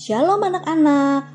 [0.00, 1.28] Shalom anak-anak.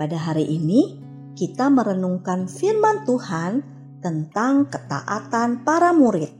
[0.00, 0.96] Pada hari ini
[1.36, 3.60] kita merenungkan firman Tuhan
[4.00, 6.32] tentang ketaatan para murid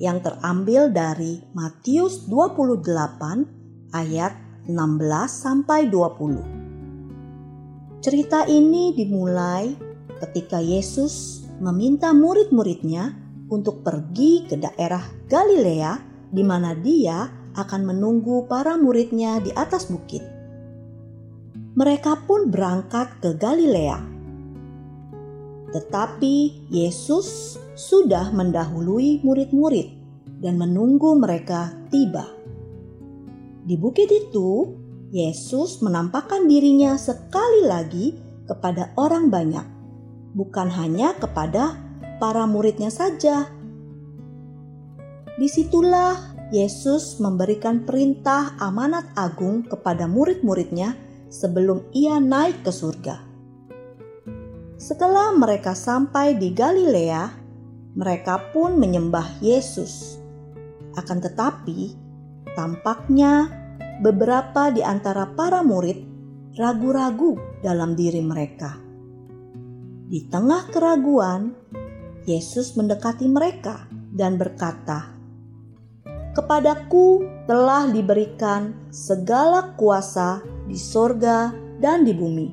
[0.00, 4.32] yang terambil dari Matius 28 ayat
[4.72, 4.80] 16
[5.28, 8.00] sampai 20.
[8.00, 9.76] Cerita ini dimulai
[10.16, 13.12] ketika Yesus meminta murid-muridnya
[13.52, 16.00] untuk pergi ke daerah Galilea
[16.32, 20.39] di mana dia akan menunggu para muridnya di atas bukit
[21.70, 23.98] mereka pun berangkat ke Galilea.
[25.70, 29.88] Tetapi Yesus sudah mendahului murid-murid
[30.42, 32.26] dan menunggu mereka tiba.
[33.62, 34.66] Di bukit itu,
[35.14, 38.18] Yesus menampakkan dirinya sekali lagi
[38.50, 39.66] kepada orang banyak,
[40.34, 41.78] bukan hanya kepada
[42.18, 43.46] para muridnya saja.
[45.38, 46.18] Di situlah
[46.50, 53.16] Yesus memberikan perintah amanat agung kepada murid-muridnya sebelum ia naik ke surga.
[54.76, 57.30] Setelah mereka sampai di Galilea,
[57.94, 60.18] mereka pun menyembah Yesus.
[60.98, 61.94] Akan tetapi,
[62.58, 63.46] tampaknya
[64.02, 66.02] beberapa di antara para murid
[66.58, 68.74] ragu-ragu dalam diri mereka.
[70.10, 71.54] Di tengah keraguan,
[72.26, 75.14] Yesus mendekati mereka dan berkata,
[76.34, 81.50] "Kepadaku telah diberikan segala kuasa di sorga
[81.82, 82.48] dan di bumi.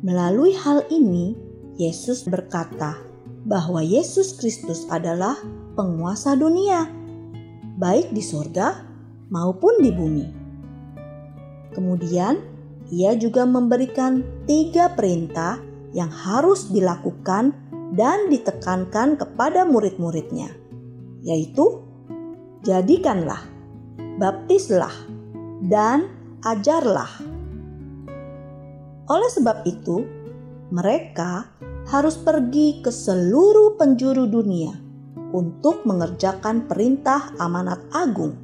[0.00, 1.36] Melalui hal ini,
[1.76, 2.96] Yesus berkata
[3.44, 5.36] bahwa Yesus Kristus adalah
[5.76, 6.88] penguasa dunia,
[7.76, 8.80] baik di sorga
[9.28, 10.26] maupun di bumi.
[11.76, 12.40] Kemudian,
[12.88, 15.60] ia juga memberikan tiga perintah
[15.92, 17.52] yang harus dilakukan
[17.92, 20.48] dan ditekankan kepada murid-muridnya,
[21.20, 21.84] yaitu:
[22.64, 23.44] "Jadikanlah,
[24.16, 24.92] baptislah,
[25.68, 26.08] dan
[26.44, 27.12] ajarlah.
[29.06, 30.02] Oleh sebab itu,
[30.74, 31.46] mereka
[31.86, 34.74] harus pergi ke seluruh penjuru dunia
[35.30, 38.34] untuk mengerjakan perintah amanat agung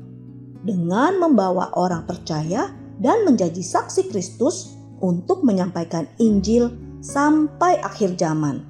[0.62, 2.70] dengan membawa orang percaya
[3.02, 6.70] dan menjadi saksi Kristus untuk menyampaikan Injil
[7.02, 8.62] sampai akhir zaman.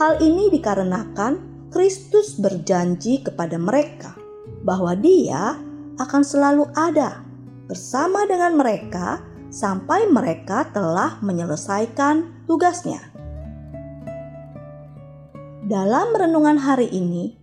[0.00, 4.16] Hal ini dikarenakan Kristus berjanji kepada mereka
[4.64, 5.60] bahwa Dia
[6.00, 7.27] akan selalu ada
[7.68, 9.20] bersama dengan mereka
[9.52, 13.12] sampai mereka telah menyelesaikan tugasnya.
[15.68, 17.36] Dalam renungan hari ini,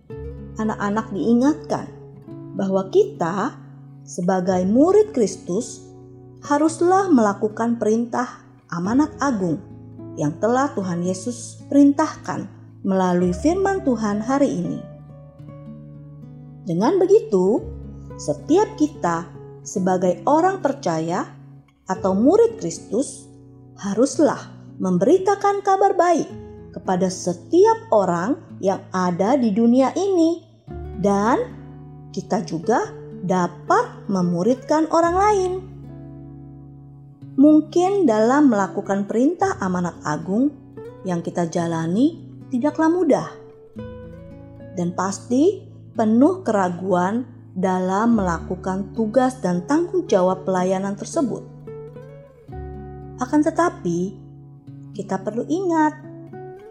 [0.58, 1.86] anak-anak diingatkan
[2.58, 3.54] bahwa kita,
[4.02, 5.86] sebagai murid Kristus,
[6.42, 9.62] haruslah melakukan perintah amanat agung
[10.18, 12.50] yang telah Tuhan Yesus perintahkan
[12.82, 14.80] melalui firman Tuhan hari ini.
[16.66, 17.62] Dengan begitu,
[18.18, 19.35] setiap kita
[19.66, 21.26] sebagai orang percaya
[21.90, 23.26] atau murid Kristus
[23.82, 24.38] haruslah
[24.78, 26.30] memberitakan kabar baik
[26.70, 30.46] kepada setiap orang yang ada di dunia ini
[31.02, 31.42] dan
[32.14, 32.94] kita juga
[33.26, 35.52] dapat memuridkan orang lain.
[37.36, 40.48] Mungkin dalam melakukan perintah amanat agung
[41.04, 42.16] yang kita jalani
[42.48, 43.28] tidaklah mudah
[44.72, 51.40] dan pasti penuh keraguan dalam melakukan tugas dan tanggung jawab pelayanan tersebut.
[53.16, 54.12] Akan tetapi,
[54.92, 55.96] kita perlu ingat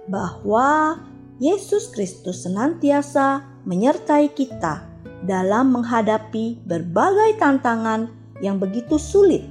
[0.06, 1.02] bahwa
[1.42, 4.86] Yesus Kristus senantiasa menyertai kita
[5.26, 8.14] dalam menghadapi berbagai tantangan
[8.46, 9.42] yang begitu sulit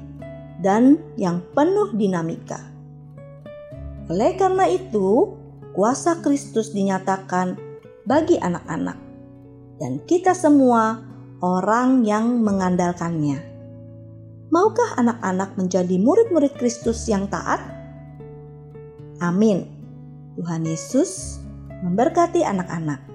[0.63, 2.63] dan yang penuh dinamika.
[4.07, 5.35] Oleh karena itu,
[5.75, 7.59] kuasa Kristus dinyatakan
[8.07, 8.99] bagi anak-anak,
[9.83, 13.41] dan kita semua orang yang mengandalkannya.
[14.53, 17.59] Maukah anak-anak menjadi murid-murid Kristus yang taat?
[19.19, 19.67] Amin.
[20.37, 21.43] Tuhan Yesus
[21.83, 23.14] memberkati anak-anak.